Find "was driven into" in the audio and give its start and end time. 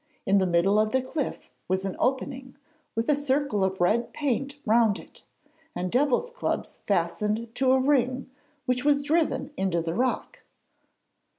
8.83-9.79